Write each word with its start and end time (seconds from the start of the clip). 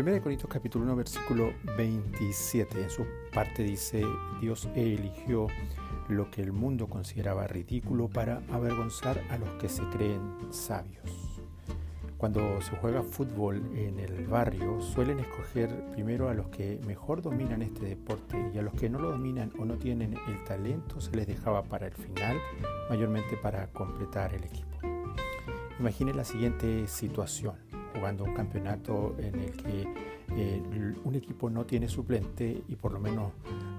1 0.00 0.22
Corintios 0.22 0.50
capítulo 0.50 0.86
1 0.86 0.96
versículo 0.96 1.52
27 1.76 2.84
en 2.84 2.88
su 2.88 3.04
parte 3.34 3.62
dice, 3.62 4.02
Dios 4.40 4.66
eligió 4.74 5.48
lo 6.08 6.30
que 6.30 6.40
el 6.40 6.52
mundo 6.52 6.86
consideraba 6.86 7.46
ridículo 7.46 8.08
para 8.08 8.40
avergonzar 8.50 9.20
a 9.28 9.36
los 9.36 9.50
que 9.60 9.68
se 9.68 9.82
creen 9.90 10.22
sabios. 10.48 11.42
Cuando 12.16 12.62
se 12.62 12.76
juega 12.76 13.02
fútbol 13.02 13.56
en 13.76 14.00
el 14.00 14.26
barrio, 14.26 14.80
suelen 14.80 15.20
escoger 15.20 15.68
primero 15.92 16.30
a 16.30 16.34
los 16.34 16.48
que 16.48 16.80
mejor 16.86 17.20
dominan 17.20 17.60
este 17.60 17.84
deporte 17.84 18.50
y 18.54 18.58
a 18.58 18.62
los 18.62 18.72
que 18.72 18.88
no 18.88 19.00
lo 19.00 19.10
dominan 19.10 19.52
o 19.58 19.66
no 19.66 19.76
tienen 19.76 20.16
el 20.28 20.44
talento 20.44 20.98
se 21.02 21.14
les 21.14 21.26
dejaba 21.26 21.62
para 21.62 21.88
el 21.88 21.94
final, 21.94 22.38
mayormente 22.88 23.36
para 23.36 23.66
completar 23.66 24.32
el 24.32 24.44
equipo. 24.44 24.78
Imagine 25.78 26.14
la 26.14 26.24
siguiente 26.24 26.88
situación, 26.88 27.54
jugando 27.94 28.24
un 28.24 28.34
campeonato 28.34 29.16
en 29.18 29.40
el 29.40 29.52
que 29.52 29.86
eh, 30.36 30.62
un 31.04 31.14
equipo 31.14 31.50
no 31.50 31.64
tiene 31.64 31.88
suplente 31.88 32.62
y 32.68 32.76
por 32.76 32.92
lo 32.92 33.00
menos 33.00 33.32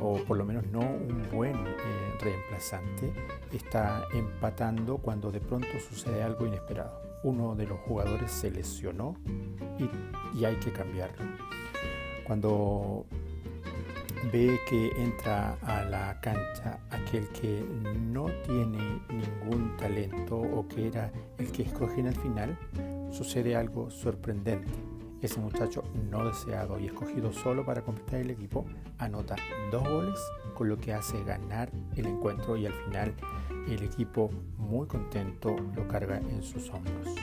o 0.00 0.16
por 0.24 0.36
lo 0.36 0.44
menos 0.44 0.66
no 0.66 0.80
un 0.80 1.26
buen 1.32 1.54
eh, 1.54 2.14
reemplazante, 2.20 3.12
está 3.52 4.04
empatando 4.12 4.98
cuando 4.98 5.30
de 5.30 5.40
pronto 5.40 5.68
sucede 5.88 6.22
algo 6.22 6.46
inesperado 6.46 7.04
uno 7.24 7.54
de 7.56 7.66
los 7.66 7.80
jugadores 7.80 8.30
se 8.30 8.50
lesionó 8.50 9.16
y, 9.78 10.44
hay 10.44 10.56
que 10.56 10.72
cambiarlo. 10.72 11.24
Cuando 12.26 13.06
ve 14.32 14.58
que 14.68 14.90
entra 15.02 15.56
a 15.62 15.84
la 15.84 16.20
cancha 16.20 16.80
aquel 16.90 17.26
que 17.28 17.64
no 18.00 18.26
tiene 18.44 19.00
ningún 19.08 19.76
talento 19.78 20.36
o 20.36 20.66
que 20.68 20.88
era 20.88 21.10
el 21.38 21.50
que 21.50 21.62
escogen 21.62 22.06
al 22.06 22.14
final, 22.14 22.58
sucede 23.14 23.56
algo 23.56 23.90
sorprendente. 23.90 24.72
Ese 25.22 25.40
muchacho 25.40 25.84
no 26.10 26.26
deseado 26.26 26.78
y 26.78 26.86
escogido 26.86 27.32
solo 27.32 27.64
para 27.64 27.82
completar 27.82 28.20
el 28.20 28.30
equipo 28.30 28.66
anota 28.98 29.36
dos 29.70 29.88
goles, 29.88 30.18
con 30.54 30.68
lo 30.68 30.76
que 30.76 30.92
hace 30.92 31.22
ganar 31.24 31.70
el 31.96 32.06
encuentro 32.06 32.56
y 32.56 32.66
al 32.66 32.74
final 32.74 33.14
el 33.68 33.82
equipo 33.82 34.30
muy 34.58 34.86
contento 34.86 35.56
lo 35.74 35.88
carga 35.88 36.18
en 36.18 36.42
sus 36.42 36.68
hombros. 36.70 37.14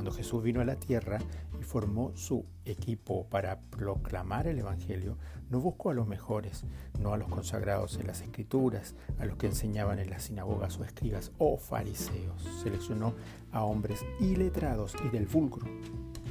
Cuando 0.00 0.16
Jesús 0.16 0.42
vino 0.42 0.62
a 0.62 0.64
la 0.64 0.76
tierra 0.76 1.18
y 1.60 1.62
formó 1.62 2.12
su 2.16 2.46
equipo 2.64 3.26
para 3.26 3.60
proclamar 3.60 4.46
el 4.46 4.58
Evangelio, 4.58 5.18
no 5.50 5.60
buscó 5.60 5.90
a 5.90 5.94
los 5.94 6.08
mejores, 6.08 6.64
no 6.98 7.12
a 7.12 7.18
los 7.18 7.28
consagrados 7.28 7.98
en 7.98 8.06
las 8.06 8.22
escrituras, 8.22 8.94
a 9.18 9.26
los 9.26 9.36
que 9.36 9.48
enseñaban 9.48 9.98
en 9.98 10.08
las 10.08 10.22
sinagogas 10.22 10.78
o 10.78 10.84
escribas 10.84 11.32
o 11.36 11.58
fariseos. 11.58 12.42
Seleccionó 12.62 13.12
a 13.52 13.62
hombres 13.62 14.02
iletrados 14.20 14.96
y 15.04 15.10
del 15.10 15.26
vulgro. 15.26 15.66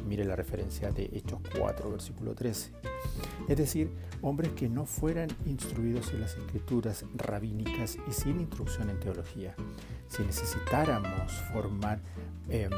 Mire 0.08 0.26
la 0.26 0.36
referencia 0.36 0.90
de 0.90 1.04
Hechos 1.14 1.40
4, 1.56 1.92
versículo 1.92 2.34
13 2.34 2.72
es 3.50 3.58
decir, 3.58 3.92
hombres 4.22 4.52
que 4.52 4.70
no 4.70 4.86
fueran 4.86 5.30
instruidos 5.46 6.14
en 6.14 6.22
las 6.22 6.36
escrituras 6.36 7.04
rabínicas 7.16 7.98
y 8.08 8.14
sin 8.14 8.40
instrucción 8.40 8.90
en 8.92 9.00
teología. 9.00 9.56
Si 10.08 10.22
necesitáramos 10.24 11.32
formar 11.52 12.00
em, 12.50 12.72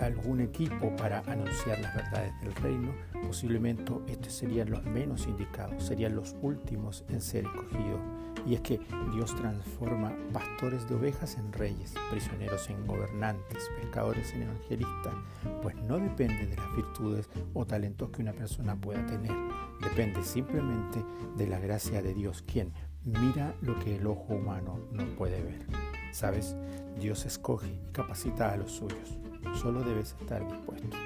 algún 0.00 0.40
equipo 0.40 0.94
para 0.96 1.20
anunciar 1.20 1.78
las 1.80 1.94
verdades 1.94 2.32
del 2.40 2.54
reino, 2.56 2.94
posiblemente 3.22 3.92
estos 4.08 4.32
serían 4.32 4.70
los 4.70 4.84
menos 4.84 5.26
indicados, 5.26 5.82
serían 5.84 6.16
los 6.16 6.36
últimos 6.42 7.04
en 7.08 7.20
ser 7.20 7.44
escogidos. 7.44 8.00
Y 8.46 8.54
es 8.54 8.60
que 8.60 8.80
Dios 9.12 9.34
transforma 9.34 10.14
pastores 10.32 10.88
de 10.88 10.94
ovejas 10.94 11.36
en 11.36 11.52
reyes, 11.52 11.94
prisioneros 12.10 12.70
en 12.70 12.86
gobernantes, 12.86 13.68
pescadores 13.80 14.32
en 14.34 14.42
evangelistas, 14.42 15.14
pues 15.62 15.74
no 15.76 15.98
depende 15.98 16.46
de 16.46 16.56
las 16.56 16.76
virtudes 16.76 17.28
o 17.54 17.66
talentos 17.66 18.10
que 18.10 18.22
una 18.22 18.32
persona 18.32 18.76
pueda 18.76 19.04
tener, 19.06 19.32
depende 19.80 20.22
simplemente 20.22 21.04
de 21.36 21.46
la 21.48 21.58
gracia 21.58 22.02
de 22.02 22.14
Dios, 22.14 22.42
quien 22.42 22.72
mira 23.04 23.54
lo 23.62 23.78
que 23.80 23.96
el 23.96 24.06
ojo 24.06 24.34
humano 24.34 24.78
no 24.92 25.04
puede 25.16 25.42
ver. 25.42 25.66
¿Sabes? 26.12 26.56
Dios 26.98 27.26
escoge 27.26 27.68
y 27.68 27.92
capacita 27.92 28.52
a 28.52 28.56
los 28.56 28.72
suyos. 28.72 29.18
Solo 29.54 29.80
debes 29.80 30.14
estar 30.20 30.46
dispuesto 30.46 30.96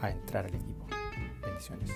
a 0.00 0.10
entrar 0.10 0.46
al 0.46 0.54
equipo. 0.54 0.86
Bendiciones. 1.42 1.90